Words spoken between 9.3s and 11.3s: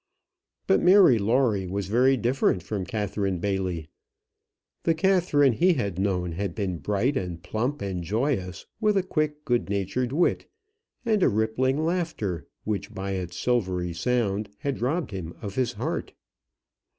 good natured wit, and a